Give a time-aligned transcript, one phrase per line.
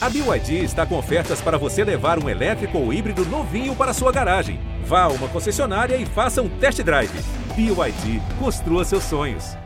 [0.00, 4.12] A BYD está com ofertas para você levar um elétrico ou híbrido novinho para sua
[4.12, 4.60] garagem.
[4.84, 7.10] Vá a uma concessionária e faça um test drive.
[7.56, 9.56] BYD, construa seus sonhos.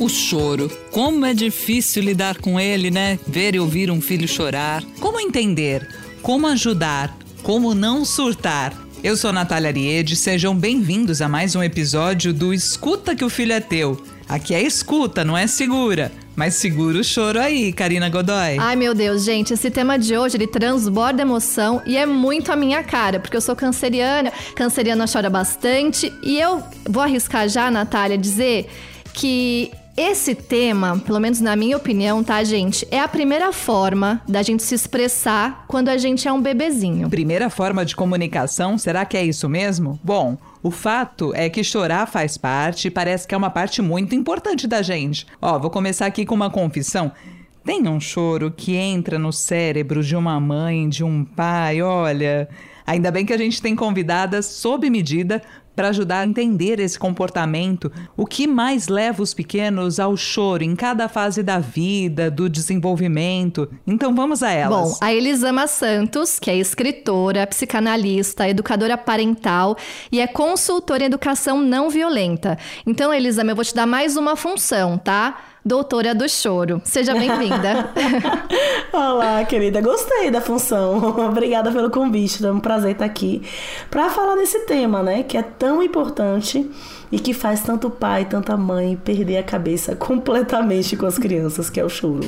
[0.00, 0.68] O choro.
[0.90, 3.16] Como é difícil lidar com ele, né?
[3.28, 4.82] Ver e ouvir um filho chorar.
[4.98, 5.88] Como entender?
[6.20, 7.16] Como ajudar?
[7.44, 8.74] Como não surtar?
[9.04, 13.52] Eu sou Natália Ariede, sejam bem-vindos a mais um episódio do Escuta que o Filho
[13.52, 14.15] é Teu.
[14.28, 16.10] Aqui é escuta, não é segura.
[16.34, 18.58] Mas segura o choro aí, Karina Godoy.
[18.58, 22.56] Ai, meu Deus, gente, esse tema de hoje, ele transborda emoção e é muito a
[22.56, 28.18] minha cara, porque eu sou canceriana, canceriana chora bastante, e eu vou arriscar já, Natália,
[28.18, 28.68] dizer
[29.14, 32.86] que esse tema, pelo menos na minha opinião, tá, gente?
[32.90, 37.08] É a primeira forma da gente se expressar quando a gente é um bebezinho.
[37.08, 39.98] Primeira forma de comunicação, será que é isso mesmo?
[40.04, 44.14] Bom, o fato é que chorar faz parte e parece que é uma parte muito
[44.14, 45.26] importante da gente.
[45.40, 47.10] Ó, vou começar aqui com uma confissão.
[47.64, 52.48] Tem um choro que entra no cérebro de uma mãe, de um pai, olha.
[52.86, 55.42] Ainda bem que a gente tem convidadas sob medida
[55.76, 60.74] para ajudar a entender esse comportamento, o que mais leva os pequenos ao choro em
[60.74, 63.70] cada fase da vida, do desenvolvimento.
[63.86, 64.92] Então vamos a elas.
[64.92, 69.76] Bom, a Elisama Santos, que é escritora, psicanalista, educadora parental
[70.10, 72.56] e é consultora em educação não violenta.
[72.86, 75.36] Então, Elisama, eu vou te dar mais uma função, tá?
[75.66, 76.80] Doutora do choro.
[76.84, 77.90] Seja bem-vinda.
[78.94, 79.80] Olá, querida.
[79.80, 81.18] Gostei da função.
[81.28, 82.46] Obrigada pelo convite.
[82.46, 83.42] É um prazer estar aqui
[83.90, 86.70] para falar desse tema, né, que é tão importante
[87.10, 91.80] e que faz tanto pai, tanta mãe perder a cabeça completamente com as crianças, que
[91.80, 92.20] é o choro.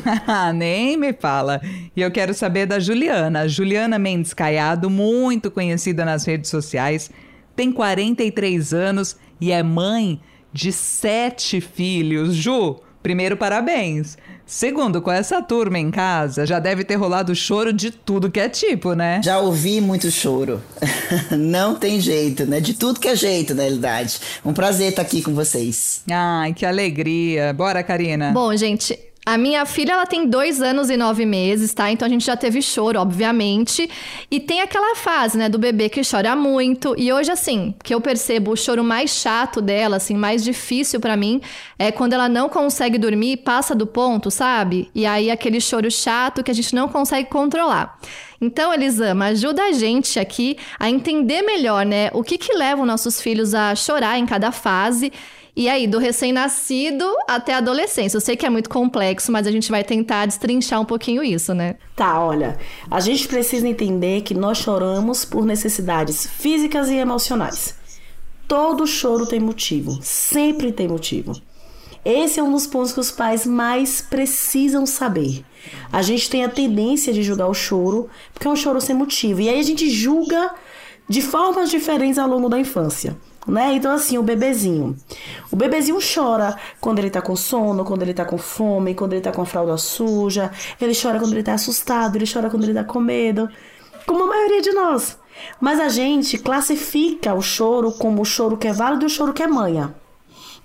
[0.56, 1.60] Nem me fala.
[1.94, 3.46] E eu quero saber da Juliana.
[3.46, 7.08] Juliana Mendes Caiado, muito conhecida nas redes sociais,
[7.54, 10.20] tem 43 anos e é mãe
[10.52, 12.34] de sete filhos.
[12.34, 14.18] Ju, Primeiro, parabéns.
[14.44, 18.50] Segundo, com essa turma em casa, já deve ter rolado choro de tudo que é
[18.50, 19.22] tipo, né?
[19.24, 20.60] Já ouvi muito choro.
[21.32, 22.60] Não tem jeito, né?
[22.60, 24.20] De tudo que é jeito, na realidade.
[24.44, 26.02] Um prazer estar aqui com vocês.
[26.10, 27.54] Ai, que alegria.
[27.54, 28.30] Bora, Karina.
[28.30, 31.90] Bom, gente, a minha filha, ela tem dois anos e nove meses, tá?
[31.90, 33.86] Então a gente já teve choro, obviamente.
[34.30, 36.94] E tem aquela fase, né, do bebê que chora muito.
[36.96, 41.14] E hoje, assim, que eu percebo o choro mais chato dela, assim, mais difícil para
[41.14, 41.42] mim,
[41.78, 44.90] é quando ela não consegue dormir, passa do ponto, sabe?
[44.94, 47.98] E aí aquele choro chato que a gente não consegue controlar.
[48.40, 52.86] Então, Elisama, ajuda a gente aqui a entender melhor, né, o que que leva os
[52.86, 55.12] nossos filhos a chorar em cada fase
[55.58, 58.16] e aí, do recém-nascido até a adolescência.
[58.16, 61.52] Eu sei que é muito complexo, mas a gente vai tentar destrinchar um pouquinho isso,
[61.52, 61.74] né?
[61.96, 62.56] Tá, olha.
[62.88, 67.74] A gente precisa entender que nós choramos por necessidades físicas e emocionais.
[68.46, 71.32] Todo choro tem motivo, sempre tem motivo.
[72.04, 75.44] Esse é um dos pontos que os pais mais precisam saber.
[75.92, 79.40] A gente tem a tendência de julgar o choro, porque é um choro sem motivo.
[79.40, 80.54] E aí a gente julga
[81.08, 83.16] de formas diferentes ao longo da infância
[83.46, 83.74] né?
[83.74, 84.96] Então, assim, o bebezinho.
[85.50, 89.22] O bebezinho chora quando ele tá com sono, quando ele tá com fome, quando ele
[89.22, 90.50] tá com a fralda suja.
[90.80, 93.48] Ele chora quando ele tá assustado, ele chora quando ele tá com medo.
[94.06, 95.18] Como a maioria de nós.
[95.60, 99.32] Mas a gente classifica o choro como o choro que é válido e o choro
[99.32, 99.94] que é manha.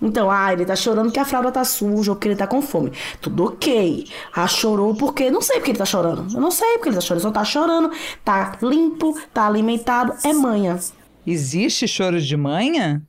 [0.02, 2.60] Então, ah, ele tá chorando porque a fralda tá suja ou porque ele tá com
[2.60, 2.92] fome.
[3.20, 4.06] Tudo ok.
[4.34, 5.30] Ah, chorou porque.
[5.30, 6.34] Não sei porque ele tá chorando.
[6.34, 7.22] Eu não sei porque ele tá chorando.
[7.22, 7.90] Só tá chorando,
[8.24, 10.14] tá limpo, tá alimentado.
[10.24, 10.78] É manha.
[11.26, 13.02] Existe choro de manhã?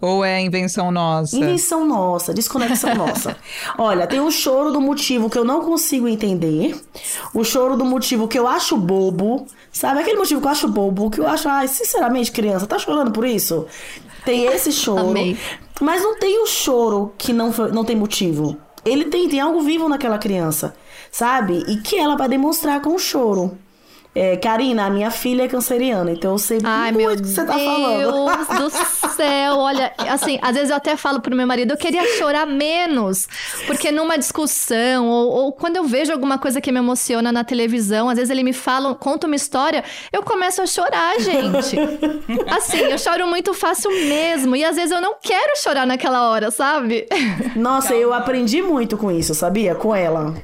[0.00, 1.36] Ou é invenção nossa?
[1.36, 3.36] Invenção nossa, desconexão nossa.
[3.76, 6.74] Olha, tem o choro do motivo que eu não consigo entender,
[7.34, 10.00] o choro do motivo que eu acho bobo, sabe?
[10.00, 13.26] Aquele motivo que eu acho bobo, que eu acho, ai, sinceramente, criança, tá chorando por
[13.26, 13.66] isso?
[14.24, 15.10] Tem esse choro.
[15.10, 15.36] Amei.
[15.82, 18.56] Mas não tem o choro que não, não tem motivo.
[18.84, 20.74] Ele tem, tem algo vivo naquela criança,
[21.12, 21.62] sabe?
[21.68, 23.58] E que ela vai demonstrar com o choro.
[24.12, 27.44] É, Karina, a minha filha é canceriana, então eu sei Ai, muito o que você
[27.44, 27.96] tá falando.
[27.96, 31.76] Meu Deus do céu, olha, assim, às vezes eu até falo pro meu marido, eu
[31.76, 33.28] queria chorar menos,
[33.68, 38.08] porque numa discussão, ou, ou, quando eu vejo alguma coisa que me emociona na televisão,
[38.08, 41.76] às vezes ele me fala, conta uma história, eu começo a chorar, gente.
[42.50, 46.50] Assim, eu choro muito fácil mesmo, e às vezes eu não quero chorar naquela hora,
[46.50, 47.06] sabe?
[47.54, 48.02] Nossa, Calma.
[48.02, 49.76] eu aprendi muito com isso, sabia?
[49.76, 50.34] Com ela.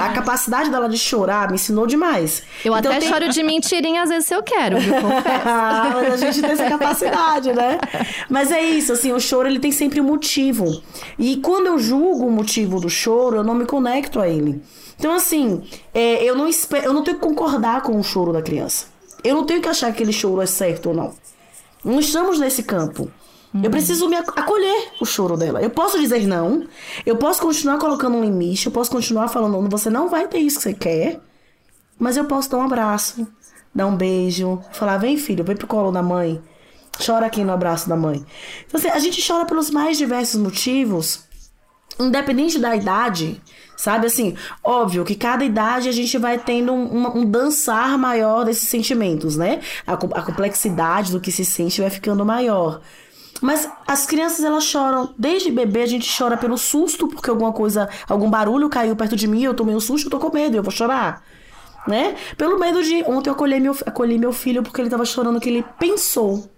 [0.00, 2.42] A capacidade dela de chorar me ensinou demais.
[2.64, 3.01] Eu então, até.
[3.02, 4.94] Choro de mentirinha às vezes eu quero, viu?
[5.44, 7.78] Ah, mas a gente tem essa capacidade, né?
[8.28, 10.82] Mas é isso, assim, o choro ele tem sempre um motivo.
[11.18, 14.62] E quando eu julgo o motivo do choro, eu não me conecto a ele.
[14.98, 15.62] Então, assim,
[15.92, 18.86] é, eu, não espero, eu não tenho que concordar com o choro da criança.
[19.24, 21.14] Eu não tenho que achar que aquele choro é certo ou não.
[21.84, 23.10] Não estamos nesse campo.
[23.62, 25.60] Eu preciso me acolher o choro dela.
[25.60, 26.66] Eu posso dizer não,
[27.04, 30.56] eu posso continuar colocando um limite, eu posso continuar falando, você não vai ter isso
[30.56, 31.20] que você quer,
[31.98, 33.26] mas eu posso dar um abraço,
[33.74, 36.40] dar um beijo, falar, vem filho, vem pro colo da mãe,
[37.04, 38.24] chora aqui no abraço da mãe.
[38.66, 41.24] Então, assim, a gente chora pelos mais diversos motivos,
[41.98, 43.40] independente da idade,
[43.76, 44.06] sabe?
[44.06, 49.36] Assim, óbvio que cada idade a gente vai tendo um, um dançar maior desses sentimentos,
[49.36, 49.60] né?
[49.86, 52.80] A, a complexidade do que se sente vai ficando maior.
[53.40, 57.88] Mas as crianças elas choram, desde bebê a gente chora pelo susto, porque alguma coisa,
[58.08, 60.62] algum barulho caiu perto de mim, eu tomei um susto, eu tô com medo, eu
[60.62, 61.24] vou chorar.
[61.86, 62.14] Né?
[62.36, 63.02] Pelo medo de.
[63.04, 66.48] Ontem eu acolhi meu, acolhi meu filho porque ele tava chorando que ele pensou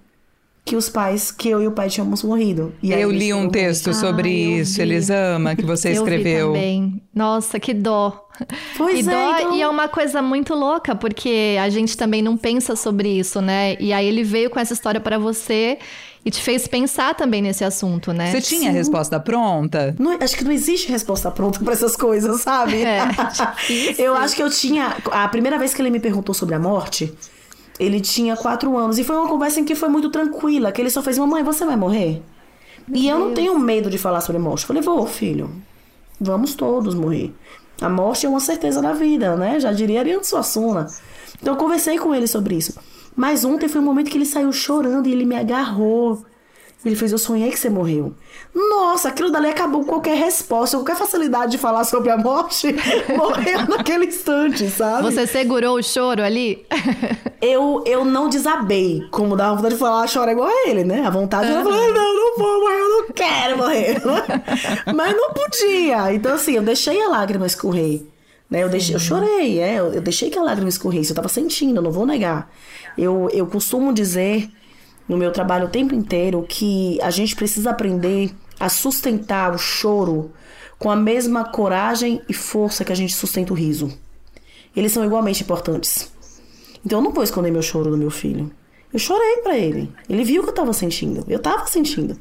[0.64, 2.74] que os pais, que eu e o pai tínhamos morrido.
[2.82, 6.48] E eu li um texto sobre ah, isso, Elisama, que você escreveu.
[6.48, 7.02] Eu vi também.
[7.14, 8.26] Nossa, que dó.
[8.76, 9.56] Pois e é, dó, então...
[9.56, 13.76] e é uma coisa muito louca, porque a gente também não pensa sobre isso, né?
[13.78, 15.78] E aí ele veio com essa história para você
[16.24, 18.30] e te fez pensar também nesse assunto, né?
[18.30, 18.68] Você tinha Sim.
[18.68, 19.94] a resposta pronta?
[19.98, 22.82] Não, acho que não existe resposta pronta para essas coisas, sabe?
[22.82, 23.00] É,
[23.98, 24.96] eu acho que eu tinha.
[25.10, 27.12] A primeira vez que ele me perguntou sobre a morte,
[27.78, 28.98] ele tinha quatro anos.
[28.98, 30.72] E foi uma conversa em que foi muito tranquila.
[30.72, 32.22] Que ele só fez, mamãe, você vai morrer?
[32.88, 34.62] Meu e eu não tenho medo de falar sobre morte.
[34.62, 35.50] Eu falei, vou, filho.
[36.18, 37.34] Vamos todos morrer.
[37.82, 39.60] A morte é uma certeza da vida, né?
[39.60, 40.86] Já diria Ariano Suassuna.
[41.40, 42.74] Então eu conversei com ele sobre isso.
[43.16, 46.24] Mas ontem foi um momento que ele saiu chorando e ele me agarrou.
[46.84, 48.12] Ele fez, eu sonhei que você morreu.
[48.54, 52.74] Nossa, aquilo dali acabou com qualquer resposta, qualquer facilidade de falar sobre a morte,
[53.16, 55.02] morreu naquele instante, sabe?
[55.04, 56.66] Você segurou o choro ali?
[57.40, 61.06] eu, eu não desabei, como dava vontade de falar, chora igual a ele, né?
[61.06, 61.58] A vontade uhum.
[61.58, 64.02] de falar, não, não vou morrer, eu não quero morrer.
[64.94, 66.12] Mas não podia.
[66.12, 68.02] Então, assim, eu deixei a lágrima escorrer.
[68.48, 68.62] Né?
[68.62, 71.76] Eu, deixei, eu chorei, é, eu, eu deixei que a lágrima escorresse, eu tava sentindo,
[71.76, 72.50] eu não vou negar.
[72.96, 74.50] Eu, eu costumo dizer
[75.08, 80.32] no meu trabalho o tempo inteiro que a gente precisa aprender a sustentar o choro
[80.78, 83.92] com a mesma coragem e força que a gente sustenta o riso.
[84.74, 86.12] Eles são igualmente importantes.
[86.84, 88.50] Então eu não vou esconder meu choro do meu filho.
[88.92, 89.92] Eu chorei para ele.
[90.08, 91.24] Ele viu o que eu tava sentindo.
[91.28, 92.18] Eu tava sentindo.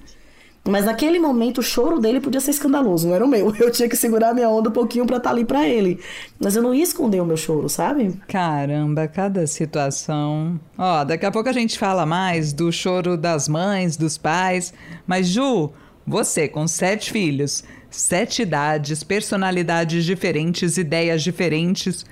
[0.65, 3.53] Mas naquele momento o choro dele podia ser escandaloso, não era o meu.
[3.59, 5.99] Eu tinha que segurar minha onda um pouquinho pra estar tá ali pra ele.
[6.39, 8.13] Mas eu não ia esconder o meu choro, sabe?
[8.27, 10.59] Caramba, cada situação.
[10.77, 14.73] Ó, daqui a pouco a gente fala mais do choro das mães, dos pais.
[15.05, 15.71] Mas, Ju,
[16.07, 22.05] você com sete filhos, sete idades, personalidades diferentes, ideias diferentes.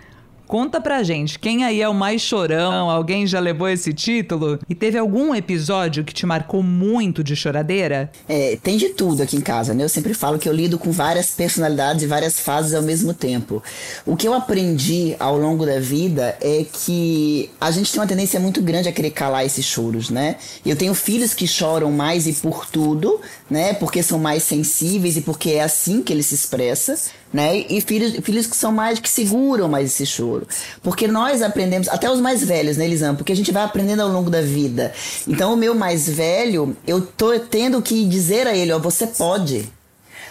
[0.51, 2.89] Conta pra gente, quem aí é o mais chorão?
[2.89, 4.59] Alguém já levou esse título?
[4.68, 8.12] E teve algum episódio que te marcou muito de choradeira?
[8.27, 9.81] É, tem de tudo aqui em casa, né?
[9.81, 13.63] Eu sempre falo que eu lido com várias personalidades e várias fases ao mesmo tempo.
[14.06, 18.38] O que eu aprendi ao longo da vida é que a gente tem uma tendência
[18.38, 20.36] muito grande a querer calar esses choros, né?
[20.65, 23.74] Eu tenho filhos que choram mais e por tudo, né?
[23.75, 27.00] Porque são mais sensíveis e porque é assim que ele se expressa
[27.33, 27.65] né?
[27.69, 30.47] E filhos, filhos que são mais, que seguram mais esse choro.
[30.83, 33.17] Porque nós aprendemos, até os mais velhos, né, Elisama?
[33.17, 34.93] Porque a gente vai aprendendo ao longo da vida.
[35.27, 39.69] Então, o meu mais velho, eu tô tendo que dizer a ele, ó, você pode.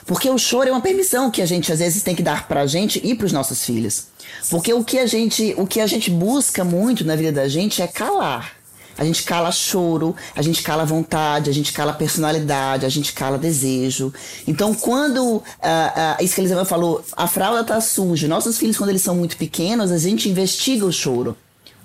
[0.06, 2.66] Porque o choro é uma permissão que a gente às vezes tem que dar pra
[2.66, 4.06] gente e pros nossos filhos.
[4.48, 7.80] Porque o que a gente, o que a gente busca muito na vida da gente
[7.80, 8.59] é calar.
[9.00, 13.38] A gente cala choro, a gente cala vontade, a gente cala personalidade, a gente cala
[13.38, 14.12] desejo.
[14.46, 18.76] Então, quando uh, uh, isso que a Elisabeth falou, a fralda tá suja, nossos filhos,
[18.76, 21.34] quando eles são muito pequenos, a gente investiga o choro.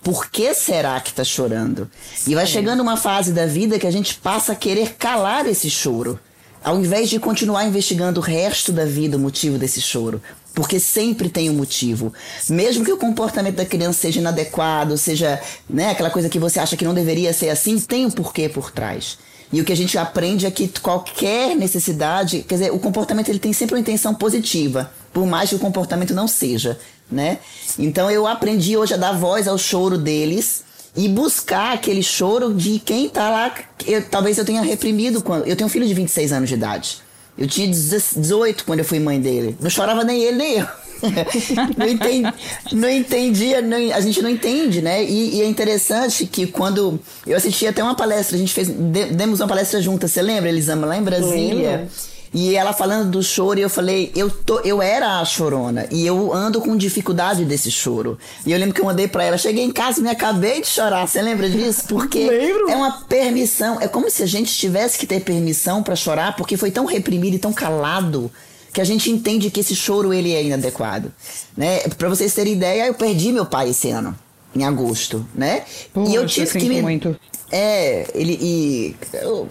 [0.03, 1.89] Por que será que tá chorando?
[2.27, 5.69] E vai chegando uma fase da vida que a gente passa a querer calar esse
[5.69, 6.19] choro
[6.65, 10.19] ao invés de continuar investigando o resto da vida o motivo desse choro.
[10.51, 12.11] Porque sempre tem um motivo.
[12.49, 16.75] Mesmo que o comportamento da criança seja inadequado, seja né, aquela coisa que você acha
[16.75, 19.19] que não deveria ser assim, tem um porquê por trás.
[19.53, 23.37] E o que a gente aprende é que qualquer necessidade, quer dizer, o comportamento ele
[23.37, 26.79] tem sempre uma intenção positiva, por mais que o comportamento não seja,
[27.11, 27.37] né?
[27.77, 30.63] Então eu aprendi hoje a dar voz ao choro deles
[30.95, 33.55] e buscar aquele choro de quem tá lá.
[33.85, 35.45] Eu, talvez eu tenha reprimido quando.
[35.45, 36.97] Eu tenho um filho de 26 anos de idade.
[37.37, 39.57] Eu tinha 18 quando eu fui mãe dele.
[39.59, 40.67] Não chorava nem ele, nem eu.
[41.77, 42.33] não, entendi,
[42.71, 45.03] não entendia, não, a gente não entende, né?
[45.03, 49.41] E, e, é interessante que quando eu assisti até uma palestra, a gente fez, demos
[49.41, 51.71] uma palestra juntas, você lembra, Elisama, lá em Brasília?
[51.71, 51.89] Lembra.
[52.37, 55.87] E ela falando do choro, e eu falei, eu, tô, eu era a chorona.
[55.89, 58.19] E eu ando com dificuldade desse choro.
[58.45, 60.67] E eu lembro que eu mandei pra ela, cheguei em casa e me acabei de
[60.67, 61.07] chorar.
[61.07, 61.85] Você lembra disso?
[61.87, 62.69] Porque Lembro.
[62.69, 63.79] é uma permissão.
[63.79, 67.35] É como se a gente tivesse que ter permissão para chorar, porque foi tão reprimido
[67.35, 68.29] e tão calado
[68.73, 71.13] que a gente entende que esse choro ele é inadequado,
[71.55, 71.87] né?
[71.97, 74.13] Para vocês terem ideia, eu perdi meu pai esse ano.
[74.53, 75.63] em agosto, né?
[75.93, 76.81] Poxa, e eu tive sinto que me...
[76.81, 77.15] muito.
[77.51, 78.95] É, ele e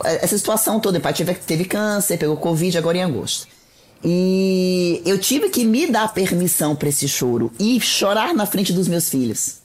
[0.05, 3.47] essa situação toda, o pai teve, teve câncer, pegou covid agora em agosto.
[4.05, 8.87] E eu tive que me dar permissão para esse choro e chorar na frente dos
[8.87, 9.65] meus filhos.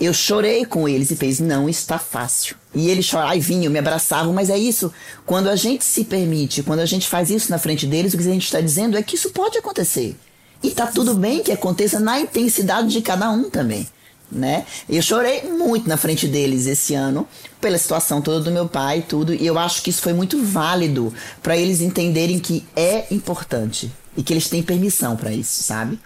[0.00, 2.56] Eu chorei com eles e fez, não está fácil.
[2.74, 4.90] E eles choravam e vinham, me abraçavam, mas é isso.
[5.26, 8.22] Quando a gente se permite, quando a gente faz isso na frente deles, o que
[8.22, 10.16] a gente está dizendo é que isso pode acontecer.
[10.62, 13.86] E tá tudo bem que aconteça na intensidade de cada um também.
[14.30, 14.64] Né?
[14.88, 17.26] Eu chorei muito na frente deles esse ano,
[17.60, 20.40] pela situação toda do meu pai e tudo, e eu acho que isso foi muito
[20.42, 25.98] válido para eles entenderem que é importante e que eles têm permissão para isso, sabe?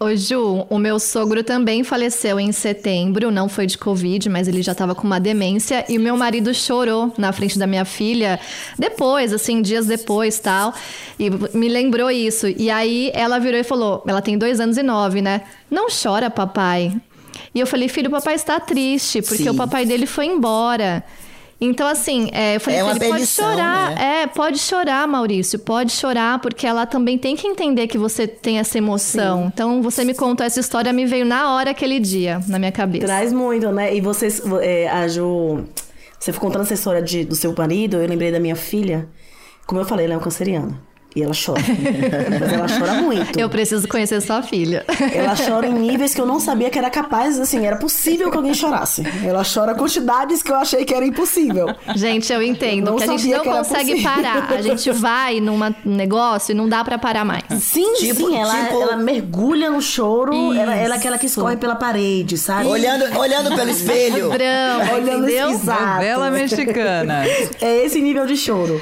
[0.00, 4.62] Ô Ju, o meu sogro também faleceu em setembro, não foi de Covid, mas ele
[4.62, 5.84] já tava com uma demência.
[5.88, 8.38] E o meu marido chorou na frente da minha filha,
[8.78, 10.72] depois, assim, dias depois tal.
[11.18, 12.46] E me lembrou isso.
[12.46, 15.42] E aí ela virou e falou: ela tem dois anos e nove, né?
[15.68, 16.92] Não chora, papai.
[17.54, 19.50] E eu falei, filho, o papai está triste, porque Sim.
[19.50, 21.04] o papai dele foi embora.
[21.60, 23.90] Então, assim, é, eu falei, É uma filho, pode chorar.
[23.90, 24.22] né?
[24.22, 28.60] É, pode chorar, Maurício, pode chorar, porque ela também tem que entender que você tem
[28.60, 29.50] essa emoção.
[29.52, 33.06] Então, você me contou essa história, me veio na hora aquele dia, na minha cabeça.
[33.06, 33.92] Traz muito, né?
[33.92, 35.64] E vocês, é, a Ju,
[36.18, 39.08] você ficou contando essa história de, do seu marido, eu lembrei da minha filha.
[39.66, 40.80] Como eu falei, ela é uma canceriana.
[41.16, 41.60] E ela chora.
[42.40, 43.38] Mas ela chora muito.
[43.38, 44.84] Eu preciso conhecer sua filha.
[45.12, 48.36] Ela chora em níveis que eu não sabia que era capaz, assim, era possível que
[48.36, 49.02] alguém chorasse.
[49.24, 51.74] Ela chora quantidades que eu achei que era impossível.
[51.96, 54.12] Gente, eu entendo Eu não que a gente não consegue possível.
[54.12, 54.52] parar.
[54.52, 57.42] A gente vai num negócio e não dá pra parar mais.
[57.58, 61.56] Sim, Tipo- sim, ela, tipo- ela mergulha no choro, ela, ela é aquela que escorre
[61.56, 62.68] pela parede, sabe?
[62.68, 64.28] Olhando, olhando pelo espelho.
[64.30, 65.50] Drama, Olhando entendeu?
[65.50, 65.94] Exato.
[65.94, 67.24] Novela mexicana.
[67.60, 68.80] É esse nível de choro.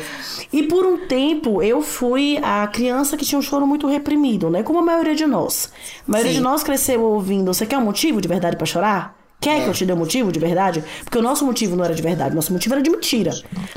[0.53, 4.63] E por um tempo eu fui a criança que tinha um choro muito reprimido, né?
[4.63, 5.71] Como a maioria de nós.
[6.07, 6.39] A maioria Sim.
[6.39, 9.17] de nós cresceu ouvindo: você quer um motivo de verdade pra chorar?
[9.39, 10.83] Quer que eu te dê um motivo de verdade?
[11.05, 13.33] Porque o nosso motivo não era de verdade, nosso motivo era de mentira.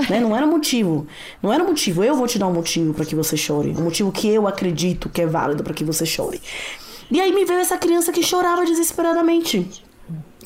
[0.09, 0.19] Né?
[0.19, 1.05] Não era motivo.
[1.43, 2.03] Não era motivo.
[2.03, 3.75] Eu vou te dar um motivo pra que você chore.
[3.77, 6.41] Um motivo que eu acredito que é válido pra que você chore.
[7.11, 9.83] E aí me veio essa criança que chorava desesperadamente.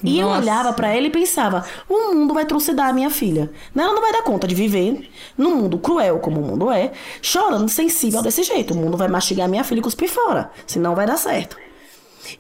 [0.04, 0.42] E eu Nossa.
[0.42, 3.52] olhava pra ela e pensava: o mundo vai trucidar a minha filha.
[3.74, 3.84] Né?
[3.84, 6.92] Ela não vai dar conta de viver num mundo cruel como o mundo é,
[7.22, 8.74] chorando sensível desse jeito.
[8.74, 10.52] O mundo vai mastigar a minha filha e cuspir fora.
[10.68, 11.58] Senão vai dar certo.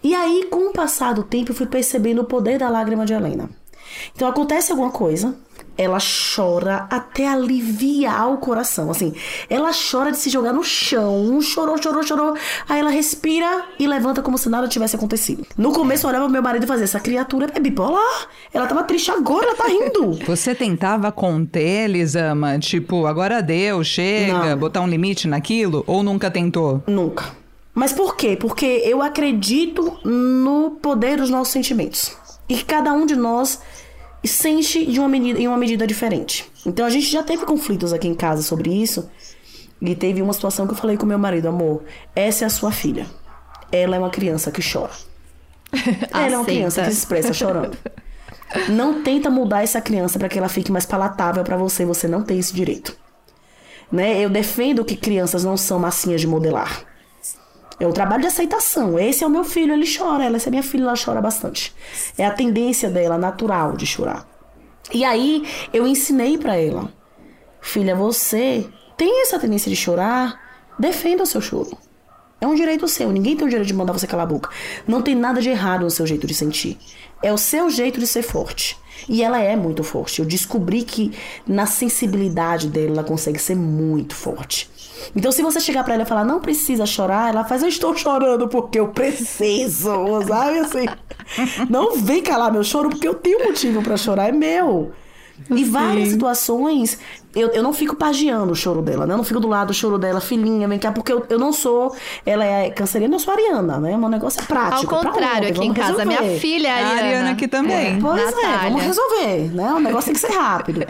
[0.03, 3.13] E aí, com o passar do tempo, eu fui percebendo o poder da lágrima de
[3.13, 3.49] Helena.
[4.15, 5.35] Então acontece alguma coisa,
[5.77, 5.97] ela
[6.35, 8.91] chora até aliviar o coração.
[8.91, 9.13] Assim,
[9.49, 11.39] ela chora de se jogar no chão.
[11.41, 12.35] Chorou, chorou, chorou.
[12.69, 15.45] Aí ela respira e levanta como se nada tivesse acontecido.
[15.57, 18.27] No começo eu olhava meu marido e fazia: essa criatura é bipolar.
[18.53, 20.13] Ela tava triste agora, ela tá rindo.
[20.25, 22.59] Você tentava conter, Lisama?
[22.59, 24.57] Tipo, agora deu, chega, Não.
[24.57, 25.83] botar um limite naquilo?
[25.87, 26.83] Ou nunca tentou?
[26.87, 27.25] Nunca.
[27.73, 28.37] Mas por quê?
[28.39, 32.15] Porque eu acredito no poder dos nossos sentimentos.
[32.47, 33.59] E cada um de nós
[34.27, 36.49] sente de uma medida, em uma medida diferente.
[36.65, 39.09] Então a gente já teve conflitos aqui em casa sobre isso.
[39.81, 41.83] E teve uma situação que eu falei com meu marido, amor,
[42.15, 43.05] essa é a sua filha.
[43.69, 44.93] Ela é uma criança que chora.
[46.13, 47.77] Ela é uma criança que se expressa chorando.
[48.69, 52.21] Não tenta mudar essa criança para que ela fique mais palatável para você, você não
[52.21, 52.95] tem esse direito.
[53.91, 54.23] Né?
[54.23, 56.85] Eu defendo que crianças não são massinhas de modelar.
[57.79, 58.97] É um trabalho de aceitação.
[58.99, 60.23] Esse é o meu filho, ele chora.
[60.23, 61.73] Ela, essa é minha filha, ela chora bastante.
[62.17, 64.27] É a tendência dela natural de chorar.
[64.93, 66.91] E aí eu ensinei pra ela,
[67.61, 70.39] filha, você tem essa tendência de chorar,
[70.77, 71.77] defenda o seu choro.
[72.39, 73.09] É um direito seu.
[73.09, 74.49] Ninguém tem o direito de mandar você calar a boca.
[74.85, 76.77] Não tem nada de errado no seu jeito de sentir.
[77.21, 78.77] É o seu jeito de ser forte.
[79.07, 80.19] E ela é muito forte.
[80.19, 81.13] Eu descobri que
[81.47, 84.69] na sensibilidade dela ela consegue ser muito forte.
[85.15, 87.95] Então, se você chegar pra ela e falar, não precisa chorar, ela faz, eu estou
[87.95, 89.91] chorando porque eu preciso,
[90.27, 90.85] sabe assim?
[91.69, 94.91] Não vem calar meu choro porque eu tenho motivo pra chorar, é meu.
[95.49, 96.99] E várias situações,
[97.35, 99.13] eu, eu não fico pagiando o choro dela, né?
[99.13, 101.51] Eu não fico do lado do choro dela, filhinha, vem cá, porque eu, eu não
[101.51, 101.93] sou.
[102.25, 103.95] Ela é canceriana, eu sou ariana, né?
[103.95, 104.95] O negócio é Ao prático.
[104.95, 107.01] pra contrário, aqui em casa, minha filha é A Ariana.
[107.01, 107.99] Ariana aqui também.
[107.99, 108.59] Pois é, Natália.
[108.69, 109.73] vamos resolver, né?
[109.73, 110.85] O negócio tem que ser rápido.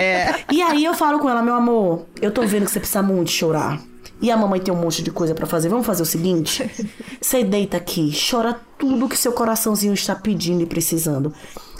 [0.51, 3.32] E aí eu falo com ela, meu amor, eu tô vendo que você precisa muito
[3.32, 3.79] chorar.
[4.24, 5.68] E a mamãe tem um monte de coisa pra fazer.
[5.68, 6.72] Vamos fazer o seguinte?
[7.20, 11.34] Você deita aqui, chora tudo que seu coraçãozinho está pedindo e precisando.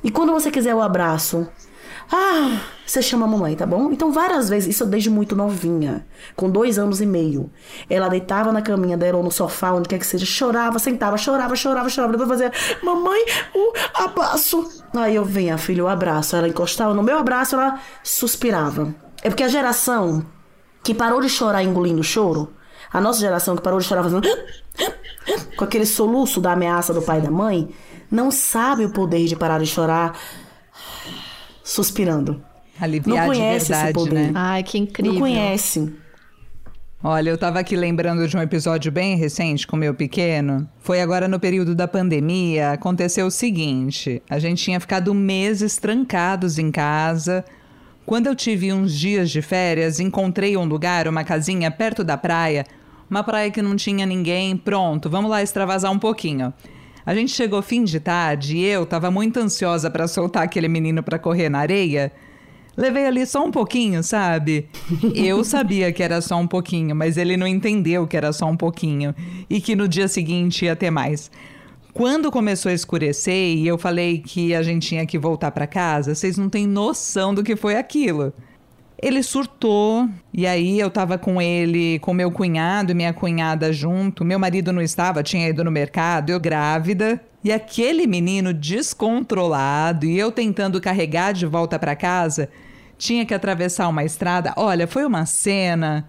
[0.04, 1.48] E quando você quiser o abraço,
[2.12, 3.92] ah, você chama a mamãe, tá bom?
[3.94, 7.50] Então, várias vezes, isso desde muito novinha, com dois anos e meio.
[7.90, 11.56] Ela deitava na caminha dela ou no sofá, onde quer que seja, chorava, sentava, chorava,
[11.56, 12.12] chorava, chorava.
[12.12, 12.52] Depois fazia,
[12.84, 13.24] mamãe,
[13.56, 14.84] o abraço.
[14.94, 16.36] Aí eu venho, filho, o abraço.
[16.36, 18.94] Ela encostava no meu abraço, ela suspirava.
[19.22, 20.26] É porque a geração
[20.84, 22.54] que parou de chorar engolindo o choro,
[22.92, 24.28] a nossa geração que parou de chorar fazendo.
[25.56, 27.70] com aquele soluço da ameaça do pai e da mãe,
[28.12, 30.20] não sabe o poder de parar de chorar
[31.64, 32.44] suspirando.
[32.80, 34.14] Aliviar não de conhece verdade, esse poder.
[34.14, 34.32] né?
[34.36, 35.14] Ai, que incrível.
[35.14, 35.94] Não conhece.
[37.04, 40.70] Olha, eu tava aqui lembrando de um episódio bem recente com meu pequeno.
[40.80, 42.72] Foi agora no período da pandemia.
[42.72, 47.44] Aconteceu o seguinte: a gente tinha ficado meses trancados em casa.
[48.06, 52.66] Quando eu tive uns dias de férias, encontrei um lugar, uma casinha perto da praia,
[53.10, 54.58] uma praia que não tinha ninguém.
[54.58, 56.54] Pronto, vamos lá extravasar um pouquinho.
[57.06, 61.02] A gente chegou fim de tarde e eu tava muito ansiosa para soltar aquele menino
[61.02, 62.12] para correr na areia.
[62.76, 64.68] Levei ali só um pouquinho, sabe?
[65.14, 68.58] Eu sabia que era só um pouquinho, mas ele não entendeu que era só um
[68.58, 69.14] pouquinho
[69.50, 71.30] e que no dia seguinte ia ter mais.
[71.94, 76.16] Quando começou a escurecer e eu falei que a gente tinha que voltar para casa,
[76.16, 78.34] vocês não têm noção do que foi aquilo.
[79.00, 84.26] Ele surtou, e aí eu tava com ele, com meu cunhado e minha cunhada junto.
[84.26, 87.22] Meu marido não estava, tinha ido no mercado, eu grávida.
[87.44, 92.50] E aquele menino descontrolado e eu tentando carregar de volta para casa,
[92.98, 94.52] tinha que atravessar uma estrada.
[94.58, 96.08] Olha, foi uma cena.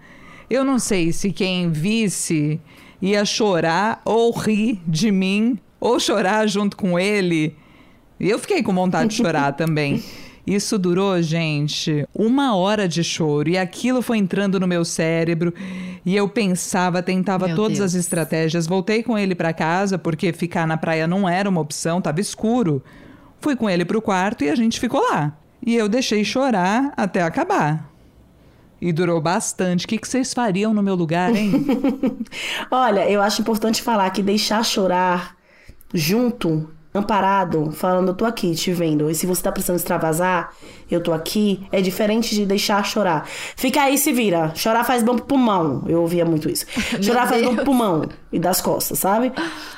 [0.49, 2.59] Eu não sei se quem visse
[2.99, 7.55] ia chorar ou rir de mim ou chorar junto com ele.
[8.19, 10.03] E eu fiquei com vontade de chorar também.
[10.47, 15.53] Isso durou, gente, uma hora de choro e aquilo foi entrando no meu cérebro
[16.03, 17.93] e eu pensava, tentava Meu todas Deus.
[17.93, 18.67] as estratégias.
[18.67, 22.83] Voltei com ele para casa porque ficar na praia não era uma opção, tava escuro.
[23.39, 25.35] Fui com ele pro quarto e a gente ficou lá.
[25.63, 27.91] E eu deixei chorar até acabar.
[28.79, 29.85] E durou bastante.
[29.85, 31.65] O que, que vocês fariam no meu lugar, hein?
[32.69, 35.34] Olha, eu acho importante falar que deixar chorar
[35.93, 39.09] junto, amparado, falando, eu tô aqui te vendo.
[39.09, 40.53] E se você tá precisando extravasar,
[40.89, 43.27] eu tô aqui, é diferente de deixar chorar.
[43.27, 44.53] Fica aí, se vira.
[44.55, 45.83] Chorar faz bom pro pulmão.
[45.87, 46.65] Eu ouvia muito isso.
[47.01, 49.33] Chorar faz bom pro pulmão e das costas, sabe?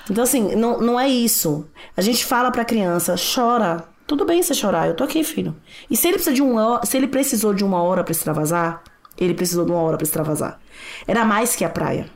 [0.10, 1.68] Então, assim, não, não é isso.
[1.96, 3.84] A gente fala pra criança, chora.
[4.06, 5.54] Tudo bem você chorar, eu tô aqui, filho.
[5.90, 8.82] E se ele precisa de uma, se ele precisou de uma hora pra extravasar,
[9.18, 10.60] ele precisou de uma hora pra extravasar.
[11.06, 12.10] Era mais que a praia.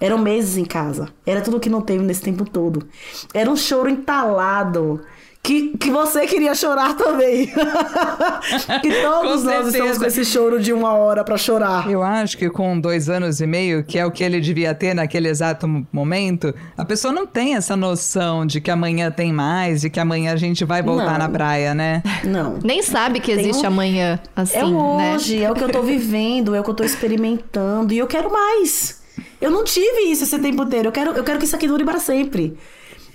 [0.00, 1.08] Eram meses em casa.
[1.26, 2.86] Era tudo que não teve nesse tempo todo.
[3.34, 5.00] Era um choro entalado.
[5.42, 7.46] Que, que você queria chorar também.
[8.82, 11.90] que todos nós estamos com esse choro de uma hora pra chorar.
[11.90, 14.92] Eu acho que com dois anos e meio, que é o que ele devia ter
[14.94, 19.82] naquele exato mo- momento, a pessoa não tem essa noção de que amanhã tem mais
[19.82, 21.18] e que amanhã a gente vai voltar Não.
[21.20, 22.02] na praia, né?
[22.22, 22.58] Não.
[22.62, 25.14] Nem sabe que existe um- amanhã, assim, é o né?
[25.14, 27.94] hoje, é o que eu tô vivendo, é o que eu tô experimentando.
[27.94, 28.99] E eu quero mais.
[29.40, 30.88] Eu não tive isso esse tempo inteiro.
[30.88, 32.56] Eu quero, eu quero que isso aqui dure para sempre.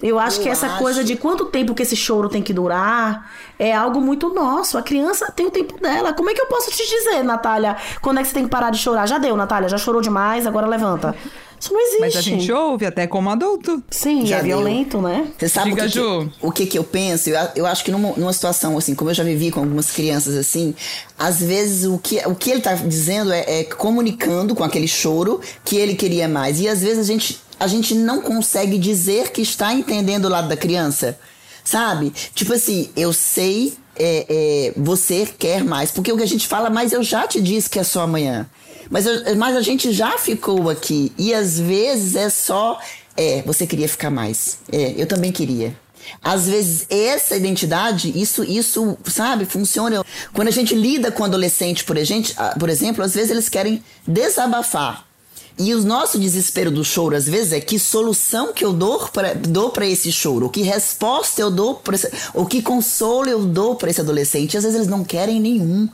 [0.03, 2.53] Eu acho Eu que essa acho- coisa de quanto tempo que esse choro tem que
[2.53, 4.77] durar é algo muito nosso.
[4.77, 6.13] A criança tem o tempo dela.
[6.13, 8.71] Como é que eu posso te dizer, Natália, quando é que você tem que parar
[8.71, 9.07] de chorar?
[9.07, 11.15] Já deu, Natália, já chorou demais, agora levanta.
[11.65, 12.01] Isso não existe.
[12.01, 13.83] Mas a gente ouve até como adulto.
[13.89, 14.57] Sim, Já é deu.
[14.57, 15.27] violento, né?
[15.37, 16.31] Você sabe Diga, o, que que, Ju.
[16.41, 17.29] o que que eu penso?
[17.29, 20.35] Eu, eu acho que numa, numa situação assim, como eu já vivi com algumas crianças
[20.35, 20.75] assim,
[21.17, 25.41] às vezes o que, o que ele tá dizendo é, é comunicando com aquele choro
[25.63, 26.59] que ele queria mais.
[26.59, 30.47] E às vezes a gente, a gente não consegue dizer que está entendendo o lado
[30.47, 31.17] da criança.
[31.63, 32.13] Sabe?
[32.35, 35.89] Tipo assim, eu sei, é, é, você quer mais.
[35.89, 38.47] Porque o que a gente fala, mas eu já te disse que é só amanhã.
[38.89, 39.05] Mas,
[39.37, 41.11] mas a gente já ficou aqui.
[41.17, 42.79] E às vezes é só.
[43.17, 44.59] É, você queria ficar mais.
[44.71, 45.75] É, eu também queria.
[46.23, 50.03] Às vezes, essa identidade, isso, isso, sabe, funciona.
[50.33, 53.83] Quando a gente lida com adolescente, por, gente, ah, por exemplo, às vezes eles querem
[54.07, 55.05] desabafar.
[55.57, 59.33] E o nosso desespero do choro, às vezes, é que solução que eu dou para
[59.33, 63.75] dou pra esse choro, que resposta eu dou para esse, ou que consolo eu dou
[63.75, 64.57] para esse adolescente.
[64.57, 65.87] Às vezes eles não querem nenhum.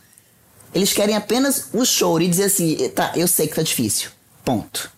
[0.73, 4.09] Eles querem apenas o choro e dizer assim: tá, eu sei que tá difícil.
[4.43, 4.89] Ponto.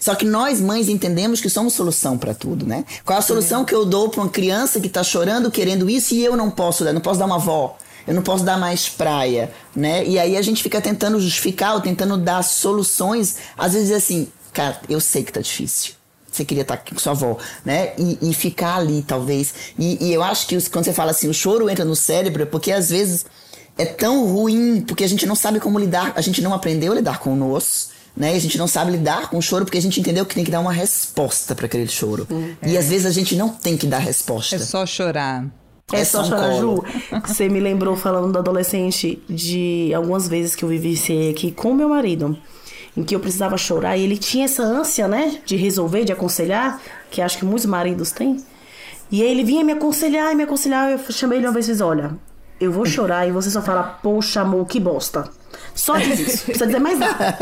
[0.00, 2.84] Só que nós, mães, entendemos que somos solução para tudo, né?
[3.06, 6.22] Qual a solução que eu dou para uma criança que tá chorando, querendo isso e
[6.22, 6.92] eu não posso dar?
[6.92, 10.04] Não posso dar uma avó, eu não posso dar mais praia, né?
[10.04, 14.78] E aí a gente fica tentando justificar ou tentando dar soluções, às vezes assim, cara,
[14.90, 15.92] eu sei que tá difícil.
[16.30, 17.94] Você queria estar aqui com sua avó, né?
[17.96, 19.54] E, e ficar ali, talvez.
[19.78, 22.42] E, e eu acho que os- quando você fala assim, o choro entra no cérebro,
[22.42, 23.24] é porque às vezes
[23.76, 26.94] é tão ruim, porque a gente não sabe como lidar, a gente não aprendeu a
[26.94, 28.34] lidar com o nosso, né?
[28.34, 30.50] A gente não sabe lidar com o choro porque a gente entendeu que tem que
[30.50, 32.26] dar uma resposta para aquele choro.
[32.62, 34.56] E às vezes a gente não tem que dar resposta.
[34.56, 35.44] É só chorar.
[35.92, 36.82] É, É só chorar, Ju.
[37.26, 41.88] Você me lembrou falando do adolescente de algumas vezes que eu vivenciei aqui com meu
[41.88, 42.38] marido.
[42.96, 45.40] Em que eu precisava chorar e ele tinha essa ânsia, né?
[45.44, 48.36] De resolver, de aconselhar, que acho que muitos maridos têm.
[49.10, 50.92] E aí ele vinha me aconselhar e me aconselhar.
[50.92, 52.16] Eu chamei ele uma vez e fiz: Olha,
[52.60, 55.30] eu vou chorar e você só fala, poxa, amor, que bosta.
[55.74, 56.38] Só diz isso.
[56.38, 57.36] Não precisa dizer mais nada.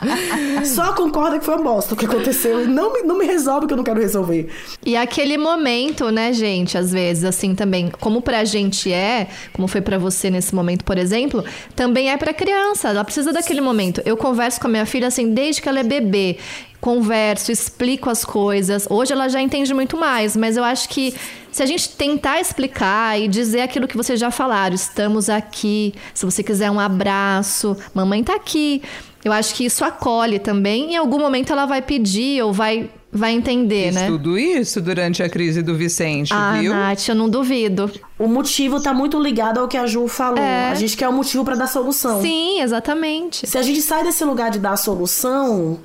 [0.64, 3.64] Só concorda que foi uma bosta o que aconteceu e não me, não me resolve
[3.64, 4.50] o que eu não quero resolver.
[4.84, 9.80] E aquele momento, né, gente, às vezes, assim, também, como pra gente é, como foi
[9.80, 12.88] pra você nesse momento, por exemplo, também é pra criança.
[12.88, 14.00] Ela precisa daquele momento.
[14.04, 16.38] Eu converso com a minha filha, assim, desde que ela é bebê
[16.86, 18.86] converso, explico as coisas.
[18.88, 21.12] Hoje ela já entende muito mais, mas eu acho que
[21.50, 26.24] se a gente tentar explicar e dizer aquilo que vocês já falaram, estamos aqui, se
[26.24, 28.82] você quiser um abraço, mamãe tá aqui.
[29.24, 30.92] Eu acho que isso acolhe também.
[30.92, 34.06] Em algum momento ela vai pedir ou vai vai entender, Fiz né?
[34.08, 36.72] tudo isso durante a crise do Vicente, Ah, viu?
[36.72, 37.90] Nath, eu não duvido.
[38.18, 40.38] O motivo tá muito ligado ao que a Ju falou.
[40.38, 40.70] É.
[40.70, 42.20] A gente quer o motivo pra dar solução.
[42.20, 43.46] Sim, exatamente.
[43.46, 45.80] Se a gente sai desse lugar de dar solução,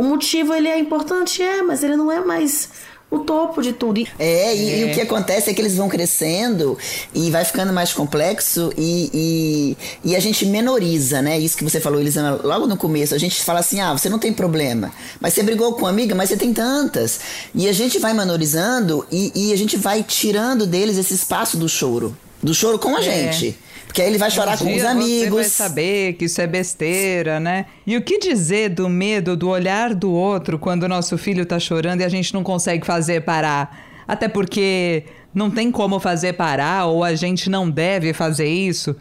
[0.00, 2.70] o motivo ele é importante, é, mas ele não é mais
[3.10, 4.00] o topo de tudo.
[4.00, 6.78] E É, e, o que acontece é que eles vão crescendo
[7.14, 11.38] e vai ficando mais complexo e, e, e a gente menoriza, né?
[11.38, 13.14] Isso que você falou, Elisana, logo no começo.
[13.14, 14.90] A gente fala assim: ah, você não tem problema.
[15.20, 17.20] Mas você brigou com uma amiga, mas você tem tantas.
[17.54, 21.68] E a gente vai menorizando e, e a gente vai tirando deles esse espaço do
[21.68, 22.16] choro.
[22.42, 23.58] Do choro com a gente.
[23.90, 25.46] Porque aí ele vai chorar Um com os dia Você vai amigos.
[25.48, 27.66] saber que isso é besteira, né?
[27.84, 31.58] E o que dizer do medo do olhar do outro quando o nosso filho tá
[31.58, 33.84] chorando e a gente não consegue fazer parar?
[34.06, 35.02] Até porque
[35.34, 38.94] não tem como fazer parar ou a gente não deve fazer isso.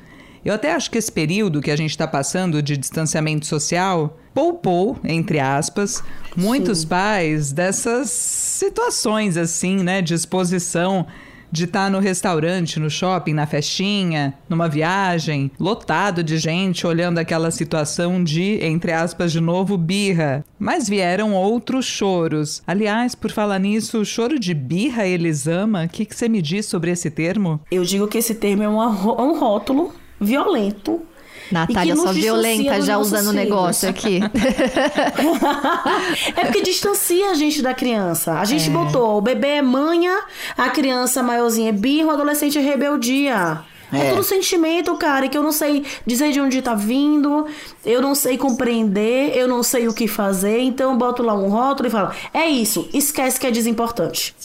[0.44, 4.98] Eu até acho que esse período que a gente está passando de distanciamento social poupou,
[5.04, 6.04] entre aspas,
[6.36, 11.06] muitos pais dessas situações assim, né, de exposição
[11.52, 17.52] de estar no restaurante, no shopping, na festinha, numa viagem, lotado de gente olhando aquela
[17.52, 20.44] situação de, entre aspas, de novo, birra.
[20.58, 22.62] Mas vieram outros choros.
[22.68, 26.42] Aliás, por falar nisso, o choro de birra eles ama, o que, que você me
[26.42, 27.60] diz sobre esse termo?
[27.72, 31.02] eu digo que esse termo é ro- é um rótulo violento.
[31.52, 34.20] Natália, só violenta já usando o negócio aqui.
[36.36, 38.34] é porque distancia a gente da criança.
[38.34, 40.22] A gente botou o bebê é manha,
[40.58, 43.62] a criança maiorzinha é birra, o adolescente é rebeldia.
[43.92, 44.08] É.
[44.08, 44.10] É.
[44.12, 47.48] tudo sentimento, cara, que eu não sei dizer de onde tá vindo,
[47.84, 51.50] eu não sei compreender, eu não sei o que fazer, então eu boto lá um
[51.50, 54.36] rótulo e falo: é isso, esquece que é desimportante.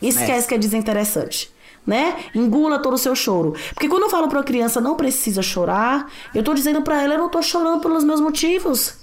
[0.00, 1.51] Esquece que é desinteressante.
[1.86, 2.16] Né?
[2.34, 3.54] Engula todo o seu choro.
[3.74, 7.18] Porque quando eu falo pra criança não precisa chorar, eu tô dizendo pra ela, eu
[7.18, 8.94] não tô chorando pelos meus motivos.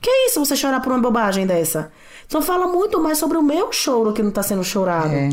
[0.00, 1.90] Que é isso você chorar por uma bobagem dessa?
[2.26, 5.14] Então fala muito mais sobre o meu choro que não tá sendo chorado.
[5.14, 5.30] É.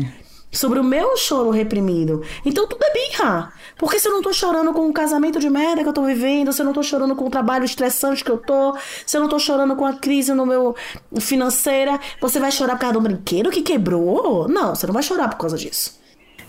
[0.50, 2.22] Sobre o meu choro reprimido.
[2.44, 3.52] Então tudo é birra.
[3.78, 6.52] Porque se eu não tô chorando com o casamento de merda que eu tô vivendo,
[6.52, 9.28] se eu não tô chorando com o trabalho estressante que eu tô, se eu não
[9.28, 10.76] tô chorando com a crise no meu
[11.20, 14.46] financeira, você vai chorar por causa do brinquedo que quebrou?
[14.48, 16.01] Não, você não vai chorar por causa disso.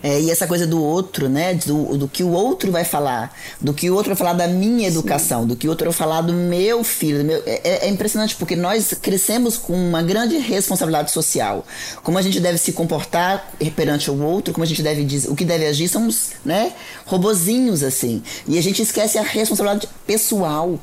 [0.04, 1.54] É, e essa coisa do outro, né?
[1.54, 4.88] Do, do que o outro vai falar, do que o outro vai falar da minha
[4.88, 7.20] educação, do que o outro vai falar do meu filho.
[7.20, 11.66] do meu- é, é impressionante porque nós crescemos com uma grande responsabilidade social.
[12.04, 15.36] Como a gente deve se comportar perante o outro, como a gente deve dizer, o
[15.36, 16.74] que deve agir, somos, né?
[17.06, 18.22] Robozinhos assim.
[18.48, 20.78] E a gente esquece a responsabilidade pessoal.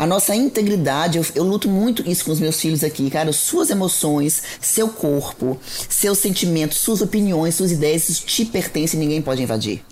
[0.00, 3.34] A nossa integridade, eu, eu luto muito isso com os meus filhos aqui, cara.
[3.34, 5.60] Suas emoções, seu corpo,
[5.90, 9.84] seus sentimentos, suas opiniões, suas ideias, isso te pertence e ninguém pode invadir.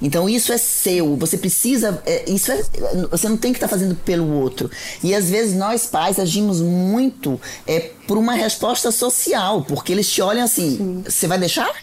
[0.00, 2.62] Então isso é seu, você precisa, é, isso é,
[3.10, 4.70] você não tem que estar fazendo pelo outro.
[5.02, 10.22] E às vezes nós pais agimos muito é, por uma resposta social, porque eles te
[10.22, 11.74] olham assim, você vai deixar?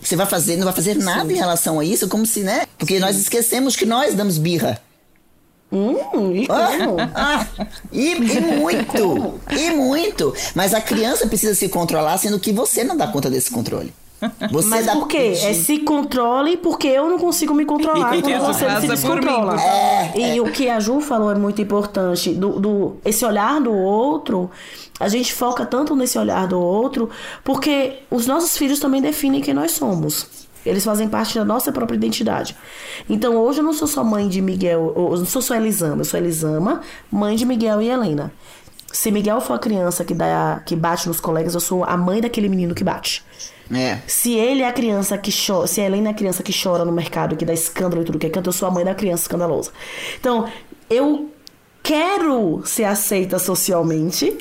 [0.00, 2.66] Você vai fazer, não vai fazer nada em relação a isso, como se, né?
[2.78, 4.80] Porque nós esquecemos que nós damos birra.
[5.70, 6.96] Hum, e como?
[7.14, 7.46] Ah,
[7.92, 10.34] e, e muito, e muito.
[10.54, 13.92] Mas a criança precisa se controlar, sendo que você não dá conta desse controle.
[14.50, 15.34] Você Mas dá por quê?
[15.42, 19.54] É se controle porque eu não consigo me controlar E quando você se por descontrola.
[19.54, 19.60] mim.
[19.62, 22.34] É, e o que a Ju falou é muito importante.
[22.34, 24.50] Do, do- esse olhar do outro,
[24.98, 27.08] a gente foca tanto nesse olhar do outro
[27.44, 30.26] porque os nossos filhos também definem quem nós somos.
[30.64, 32.56] Eles fazem parte da nossa própria identidade.
[33.08, 36.04] Então hoje eu não sou só mãe de Miguel, eu não sou só Elisama, eu
[36.04, 38.32] sou Elisama, mãe de Miguel e Helena.
[38.92, 42.20] Se Miguel for a criança que, dá, que bate nos colegas, eu sou a mãe
[42.20, 43.22] daquele menino que bate.
[43.70, 43.98] É.
[44.06, 46.84] Se ele é a criança que chora, se a Helena é a criança que chora
[46.84, 48.94] no mercado, que dá escândalo e tudo que é canto, eu sou a mãe da
[48.94, 49.70] criança escandalosa.
[50.18, 50.48] Então,
[50.88, 51.30] eu
[51.82, 54.36] quero ser aceita socialmente.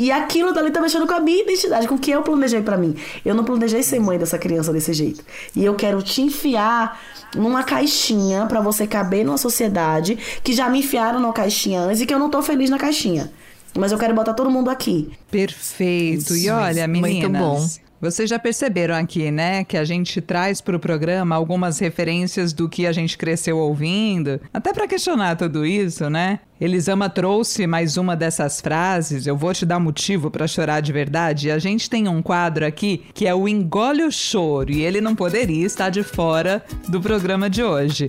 [0.00, 2.78] E aquilo dali tá mexendo com a minha identidade, com o que eu planejei pra
[2.78, 2.96] mim.
[3.22, 5.22] Eu não planejei ser mãe dessa criança desse jeito.
[5.54, 6.98] E eu quero te enfiar
[7.36, 12.06] numa caixinha pra você caber numa sociedade que já me enfiaram numa caixinha antes e
[12.06, 13.30] que eu não tô feliz na caixinha.
[13.76, 15.10] Mas eu quero botar todo mundo aqui.
[15.30, 16.34] Perfeito.
[16.34, 17.89] E olha, muito meninas, bom.
[18.00, 22.66] Vocês já perceberam aqui, né, que a gente traz para o programa algumas referências do
[22.66, 26.40] que a gente cresceu ouvindo, até para questionar tudo isso, né?
[26.58, 31.48] Elisama trouxe mais uma dessas frases, eu vou te dar motivo para chorar de verdade.
[31.48, 35.02] E a gente tem um quadro aqui que é o Engole o Choro, e ele
[35.02, 38.08] não poderia estar de fora do programa de hoje.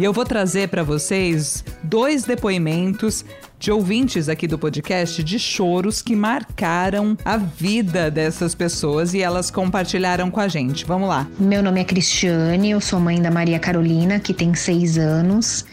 [0.00, 3.22] E eu vou trazer para vocês dois depoimentos
[3.58, 9.50] de ouvintes aqui do podcast de choros que marcaram a vida dessas pessoas e elas
[9.50, 10.86] compartilharam com a gente.
[10.86, 11.28] Vamos lá.
[11.38, 15.66] Meu nome é Cristiane, eu sou mãe da Maria Carolina, que tem seis anos.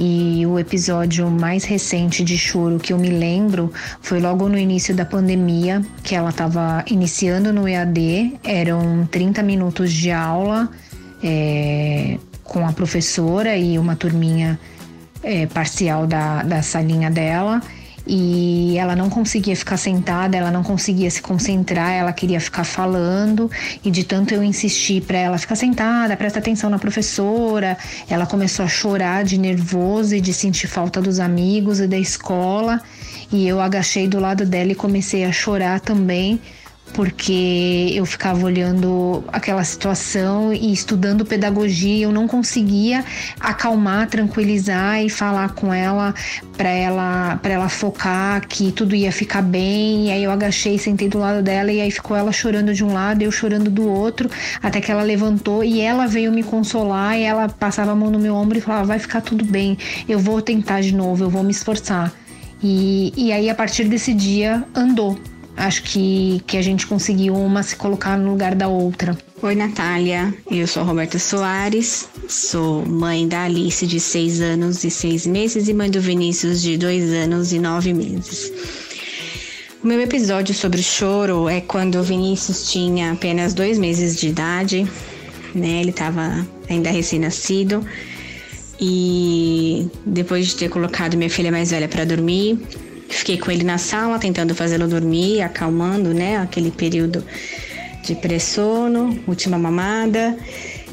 [0.00, 3.70] E o episódio mais recente de choro que eu me lembro
[4.00, 9.92] foi logo no início da pandemia, que ela estava iniciando no EAD, eram 30 minutos
[9.92, 10.70] de aula
[11.22, 14.58] é, com a professora e uma turminha
[15.22, 17.60] é, parcial da, da salinha dela.
[18.06, 23.50] E ela não conseguia ficar sentada, ela não conseguia se concentrar, ela queria ficar falando.
[23.82, 27.78] E de tanto eu insistir para ela ficar sentada, presta atenção na professora,
[28.08, 32.80] ela começou a chorar de nervoso e de sentir falta dos amigos e da escola.
[33.32, 36.38] E eu agachei do lado dela e comecei a chorar também
[36.94, 43.04] porque eu ficava olhando aquela situação e estudando pedagogia, eu não conseguia
[43.38, 46.14] acalmar, tranquilizar e falar com ela
[46.56, 50.06] para ela para ela focar que tudo ia ficar bem.
[50.06, 52.92] E aí eu agachei, sentei do lado dela e aí ficou ela chorando de um
[52.92, 54.30] lado, eu chorando do outro,
[54.62, 58.20] até que ela levantou e ela veio me consolar e ela passava a mão no
[58.20, 59.76] meu ombro e falava: "Vai ficar tudo bem.
[60.08, 62.12] Eu vou tentar de novo, eu vou me esforçar".
[62.62, 65.18] E, e aí, a partir desse dia, andou
[65.56, 69.16] acho que, que a gente conseguiu uma se colocar no lugar da outra.
[69.42, 70.34] Oi, Natália.
[70.50, 75.68] Eu sou a Roberta Soares, sou mãe da Alice, de 6 anos e 6 meses,
[75.68, 78.52] e mãe do Vinícius, de 2 anos e 9 meses.
[79.82, 84.90] O meu episódio sobre choro é quando o Vinícius tinha apenas dois meses de idade,
[85.54, 85.82] né?
[85.82, 87.86] Ele estava ainda recém-nascido.
[88.80, 92.58] E depois de ter colocado minha filha mais velha para dormir,
[93.08, 97.24] Fiquei com ele na sala, tentando fazê-lo dormir, acalmando, né, aquele período
[98.02, 100.36] de pressono, última mamada.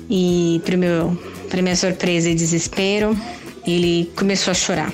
[0.10, 1.18] E para meu,
[1.50, 3.18] para minha surpresa e desespero,
[3.66, 4.94] ele começou a chorar.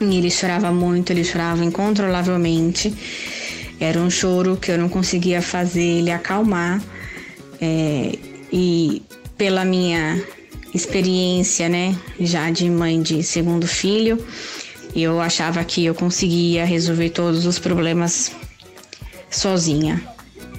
[0.00, 2.92] E ele chorava muito, ele chorava incontrolavelmente.
[3.80, 6.82] Era um choro que eu não conseguia fazer ele acalmar.
[7.60, 8.12] É,
[8.52, 9.02] e
[9.36, 10.22] pela minha
[10.74, 14.22] experiência, né, já de mãe de segundo filho,
[15.02, 18.32] eu achava que eu conseguia resolver todos os problemas
[19.30, 20.02] sozinha.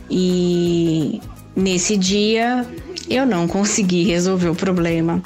[0.09, 1.19] E
[1.55, 2.65] nesse dia
[3.09, 5.21] eu não consegui resolver o problema.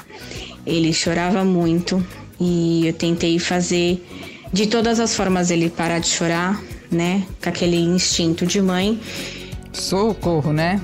[0.66, 2.04] Ele chorava muito
[2.40, 4.04] e eu tentei fazer
[4.52, 7.24] de todas as formas ele parar de chorar, né?
[7.42, 9.00] Com aquele instinto de mãe.
[9.72, 10.80] Socorro, né?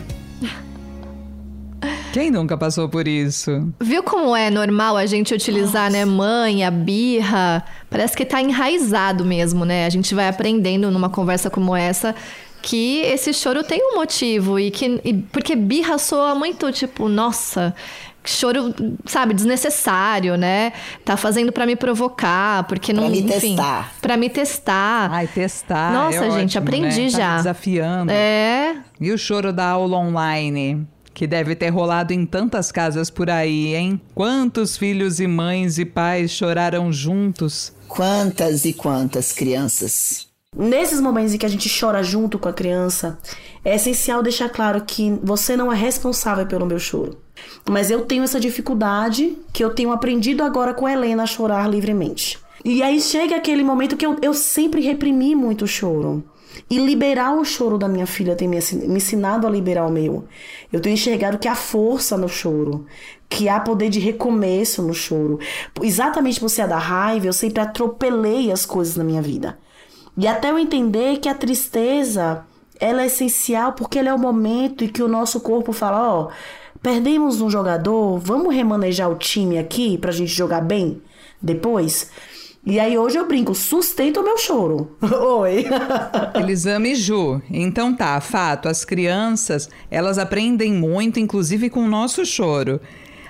[2.12, 3.73] Quem nunca passou por isso?
[3.81, 6.11] Viu como é normal a gente utilizar, né, Nossa.
[6.11, 7.64] né, mãe, a birra?
[7.90, 9.87] Parece que tá enraizado mesmo, né?
[9.87, 12.14] A gente vai aprendendo numa conversa como essa
[12.61, 17.75] que esse choro tem um motivo e que e, porque birra soa muito tipo, nossa,
[18.25, 18.75] choro,
[19.07, 20.73] sabe, desnecessário, né?
[21.05, 23.92] Tá fazendo para me provocar, porque não, pra me enfim, testar.
[24.01, 25.11] para me testar.
[25.11, 25.92] Ai, testar.
[25.92, 27.09] Nossa, é gente, ótimo, aprendi né?
[27.09, 27.31] já.
[27.31, 28.12] Tá desafiando.
[28.12, 28.77] É.
[29.01, 30.87] E o choro da aula online?
[31.19, 34.01] Que deve ter rolado em tantas casas por aí, hein?
[34.15, 37.73] Quantos filhos e mães e pais choraram juntos?
[37.89, 40.29] Quantas e quantas crianças?
[40.57, 43.19] Nesses momentos em que a gente chora junto com a criança,
[43.65, 47.19] é essencial deixar claro que você não é responsável pelo meu choro.
[47.69, 51.69] Mas eu tenho essa dificuldade que eu tenho aprendido agora com a Helena a chorar
[51.69, 52.39] livremente.
[52.65, 56.23] E aí chega aquele momento que eu, eu sempre reprimi muito o choro.
[56.71, 60.25] E liberar o choro da minha filha tem me ensinado a liberar o meu.
[60.73, 62.87] Eu tenho enxergado que há força no choro,
[63.29, 65.39] que há poder de recomeço no choro.
[65.83, 69.59] Exatamente por ser da raiva, eu sempre atropelei as coisas na minha vida.
[70.17, 72.45] E até eu entender que a tristeza,
[72.81, 76.23] ela é essencial porque ela é o momento em que o nosso corpo fala, ó,
[76.23, 76.31] oh,
[76.83, 81.01] perdemos um jogador, vamos remanejar o time aqui pra gente jogar bem
[81.41, 82.11] depois.
[82.71, 84.95] E aí hoje eu brinco, sustenta o meu choro.
[85.01, 85.65] Oi.
[86.35, 87.41] Elisame Ju.
[87.51, 92.79] Então tá, fato, as crianças, elas aprendem muito, inclusive com o nosso choro.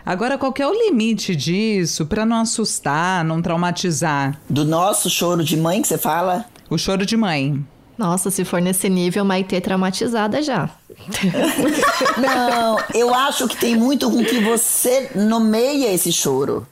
[0.04, 4.40] Agora, qual é o limite disso para não assustar, não traumatizar?
[4.50, 6.44] Do nosso choro de mãe que você fala?
[6.68, 7.64] O choro de mãe.
[7.96, 10.68] Nossa, se for nesse nível, Maitê traumatizada já.
[12.18, 16.66] não, eu acho que tem muito com que você nomeia esse choro.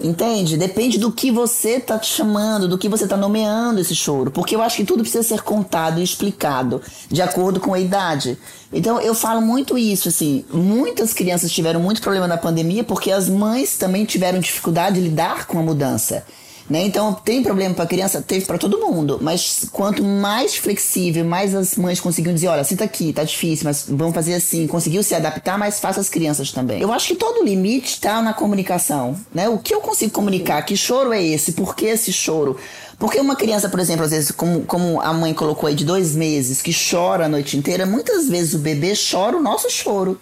[0.00, 0.56] Entende?
[0.56, 4.30] Depende do que você tá te chamando, do que você tá nomeando esse choro.
[4.30, 6.80] Porque eu acho que tudo precisa ser contado e explicado
[7.10, 8.38] de acordo com a idade.
[8.72, 10.44] Então eu falo muito isso, assim.
[10.52, 15.46] Muitas crianças tiveram muito problema na pandemia porque as mães também tiveram dificuldade de lidar
[15.46, 16.24] com a mudança.
[16.68, 16.84] Né?
[16.84, 18.20] Então, tem problema para criança?
[18.20, 19.18] Teve para todo mundo.
[19.22, 23.86] Mas quanto mais flexível, mais as mães conseguiam dizer: olha, senta aqui, tá difícil, mas
[23.88, 24.66] vamos fazer assim.
[24.66, 26.80] Conseguiu se adaptar, mais fácil as crianças também.
[26.80, 29.16] Eu acho que todo limite está na comunicação.
[29.32, 29.48] Né?
[29.48, 30.60] O que eu consigo comunicar?
[30.62, 31.52] Que choro é esse?
[31.52, 32.56] Por que esse choro?
[32.98, 36.16] Porque uma criança, por exemplo, às vezes, como, como a mãe colocou aí, de dois
[36.16, 40.20] meses, que chora a noite inteira, muitas vezes o bebê chora o nosso choro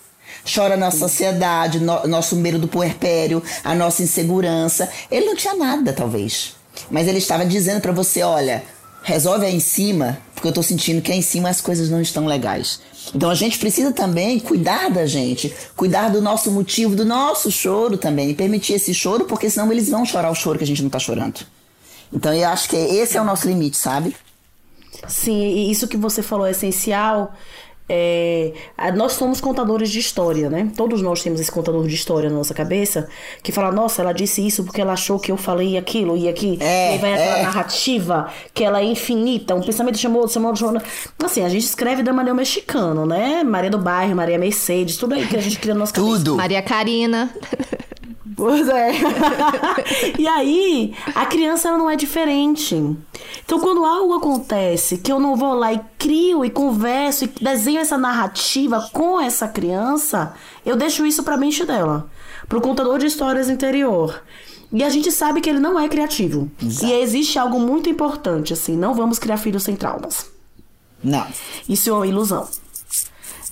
[0.52, 4.88] chora a nossa ansiedade, no, nosso medo do puerpério, a nossa insegurança.
[5.10, 6.54] Ele não tinha nada, talvez.
[6.90, 8.62] Mas ele estava dizendo para você: olha,
[9.02, 12.00] resolve aí em cima, porque eu tô sentindo que aí em cima as coisas não
[12.00, 12.80] estão legais.
[13.14, 17.96] Então a gente precisa também cuidar da gente, cuidar do nosso motivo, do nosso choro
[17.96, 20.82] também, e permitir esse choro, porque senão eles vão chorar o choro que a gente
[20.82, 21.40] não tá chorando.
[22.12, 24.14] Então eu acho que esse é o nosso limite, sabe?
[25.06, 27.34] Sim, isso que você falou é essencial,
[27.88, 28.52] é,
[28.94, 30.70] nós somos contadores de história, né?
[30.76, 33.08] Todos nós temos esse contador de história na nossa cabeça
[33.42, 36.58] que fala, nossa, ela disse isso porque ela achou que eu falei aquilo e aqui.
[36.60, 37.42] É, e aí vai aquela é.
[37.42, 40.82] narrativa que ela é infinita, um pensamento chamou, chamou, chamou.
[41.22, 43.44] Assim, a gente escreve da maneira mexicana, né?
[43.44, 46.16] Maria do Bairro, Maria Mercedes, tudo aí que a gente cria na nossa cabeça.
[46.16, 46.36] Tudo.
[46.36, 47.30] Maria Karina.
[48.36, 48.90] Pois é.
[50.18, 52.74] e aí, a criança ela não é diferente.
[53.42, 57.80] Então, quando algo acontece que eu não vou lá e crio e converso e desenho
[57.80, 60.34] essa narrativa com essa criança,
[60.66, 62.10] eu deixo isso pra mente dela,
[62.46, 64.22] pro contador de histórias interior.
[64.70, 66.50] E a gente sabe que ele não é criativo.
[66.62, 66.86] Exato.
[66.86, 70.26] E existe algo muito importante, assim, não vamos criar filhos sem traumas.
[71.02, 71.26] Não.
[71.66, 72.46] Isso é uma ilusão.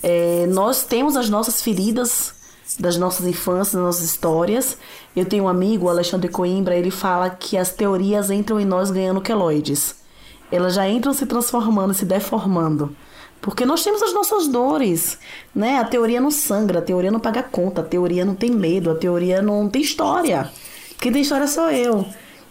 [0.03, 2.35] É, nós temos as nossas feridas
[2.79, 4.77] das nossas infâncias, das nossas histórias.
[5.15, 8.91] Eu tenho um amigo, o Alexandre Coimbra, ele fala que as teorias entram em nós
[8.91, 9.97] ganhando queloides.
[10.51, 12.95] Elas já entram se transformando, se deformando.
[13.41, 15.19] Porque nós temos as nossas dores,
[15.55, 15.79] né?
[15.79, 18.95] A teoria não sangra, a teoria não paga conta, a teoria não tem medo, a
[18.95, 20.51] teoria não tem história.
[20.99, 22.07] Quem tem história sou eu.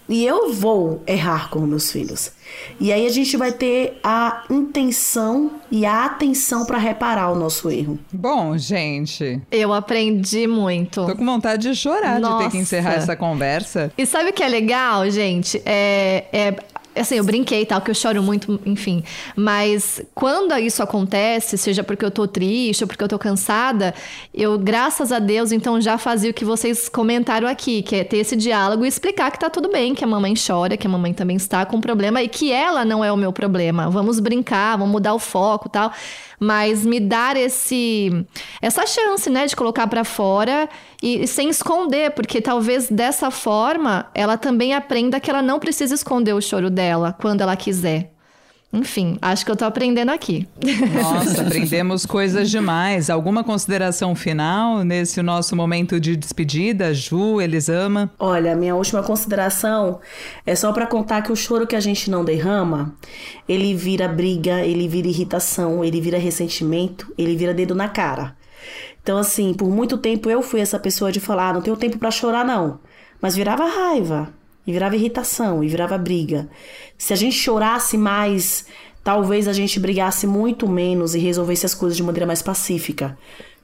[0.08, 2.32] E eu vou errar com meus filhos.
[2.80, 7.70] E aí a gente vai ter a intenção e a atenção para reparar o nosso
[7.70, 7.98] erro.
[8.12, 9.42] Bom, gente.
[9.52, 11.06] Eu aprendi muito.
[11.06, 12.38] Tô com vontade de chorar Nossa.
[12.38, 13.92] de ter que encerrar essa conversa.
[13.98, 15.62] E sabe o que é legal, gente?
[15.66, 16.56] É, é
[16.96, 19.04] Assim, eu brinquei e tal, que eu choro muito, enfim.
[19.36, 23.94] Mas quando isso acontece, seja porque eu tô triste ou porque eu tô cansada,
[24.34, 28.18] eu, graças a Deus, então já fazia o que vocês comentaram aqui, que é ter
[28.18, 31.14] esse diálogo e explicar que tá tudo bem, que a mamãe chora, que a mamãe
[31.14, 33.90] também está com problema e que ela não é o meu problema.
[33.90, 35.92] Vamos brincar, vamos mudar o foco tal
[36.44, 38.26] mas me dar esse
[38.62, 40.70] essa chance, né, de colocar para fora
[41.02, 45.96] e, e, sem esconder, porque talvez dessa forma ela também aprenda que ela não precisa
[45.96, 48.13] esconder o choro dela quando ela quiser.
[48.74, 50.48] Enfim, acho que eu tô aprendendo aqui.
[51.00, 53.08] Nossa, aprendemos coisas demais.
[53.08, 58.12] Alguma consideração final nesse nosso momento de despedida, Ju, Elisama?
[58.18, 60.00] Olha, minha última consideração
[60.44, 62.96] é só para contar que o choro que a gente não derrama,
[63.48, 68.36] ele vira briga, ele vira irritação, ele vira ressentimento, ele vira dedo na cara.
[69.04, 72.00] Então, assim, por muito tempo eu fui essa pessoa de falar, ah, não tenho tempo
[72.00, 72.80] para chorar não,
[73.22, 74.34] mas virava raiva,
[74.66, 76.48] e virava irritação, e virava briga.
[76.98, 78.66] Se a gente chorasse mais,
[79.04, 83.18] talvez a gente brigasse muito menos e resolvesse as coisas de maneira mais pacífica.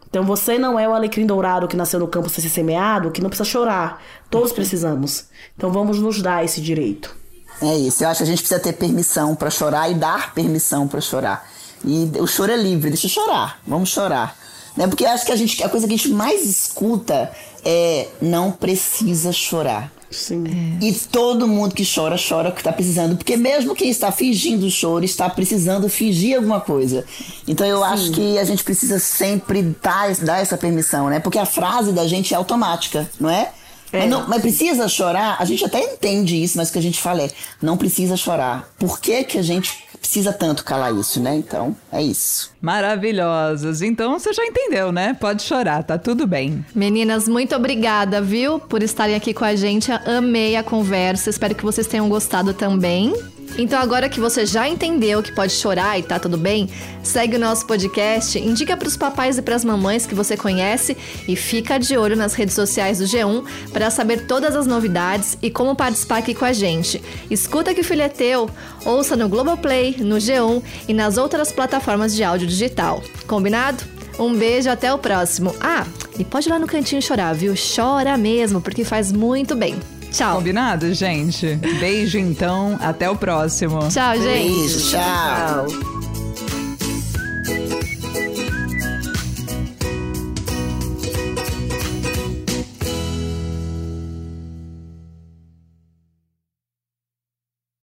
[0.10, 3.22] Então você não é o alecrim dourado que nasceu no campo sem ser semeado, que
[3.22, 4.02] não precisa chorar.
[4.30, 5.26] Todos precisamos.
[5.56, 7.16] Então vamos nos dar esse direito.
[7.62, 8.04] É isso.
[8.04, 11.48] Eu acho que a gente precisa ter permissão para chorar e dar permissão para chorar.
[11.86, 13.60] E o choro é livre, deixa eu chorar.
[13.68, 14.36] Vamos chorar.
[14.76, 14.88] Né?
[14.88, 17.32] Porque eu acho que a, gente, a coisa que a gente mais escuta
[17.64, 19.92] é não precisa chorar.
[20.12, 20.44] Sim.
[20.82, 20.86] É.
[20.86, 23.16] E todo mundo que chora, chora que está precisando.
[23.16, 27.06] Porque mesmo quem está fingindo choro, está precisando fingir alguma coisa.
[27.48, 27.84] Então eu Sim.
[27.84, 31.20] acho que a gente precisa sempre dar, dar essa permissão, né?
[31.20, 33.52] Porque a frase da gente é automática, não é?
[33.92, 34.00] É.
[34.00, 35.38] Mas, não, mas, precisa chorar?
[35.40, 38.70] A gente até entende isso, mas o que a gente fala é: não precisa chorar.
[38.78, 41.36] Por que, que a gente precisa tanto calar isso, né?
[41.36, 42.52] Então, é isso.
[42.62, 43.82] Maravilhosos.
[43.82, 45.14] Então você já entendeu, né?
[45.14, 46.66] Pode chorar, tá tudo bem.
[46.74, 49.92] Meninas, muito obrigada, viu, por estarem aqui com a gente.
[49.92, 51.30] Amei a conversa.
[51.30, 53.14] Espero que vocês tenham gostado também.
[53.58, 56.70] Então, agora que você já entendeu que pode chorar e tá tudo bem,
[57.04, 60.96] segue o nosso podcast, indica para os papais e para as mamães que você conhece
[61.28, 65.50] e fica de olho nas redes sociais do G1 para saber todas as novidades e
[65.50, 67.02] como participar aqui com a gente.
[67.30, 68.50] Escuta que o filho é teu,
[68.86, 73.04] ouça no Globoplay, no G1 e nas outras plataformas de áudio digital.
[73.28, 73.84] Combinado?
[74.18, 75.56] Um beijo, até o próximo.
[75.62, 75.86] Ah,
[76.18, 77.54] e pode ir lá no cantinho chorar, viu?
[77.56, 79.76] Chora mesmo, porque faz muito bem.
[80.12, 80.38] Tchau.
[80.38, 81.56] Combinado, gente?
[81.80, 83.80] Beijo então, até o próximo.
[83.90, 84.50] Tchau, gente.
[84.50, 85.68] Beijo, tchau.
[85.68, 85.99] Tchau.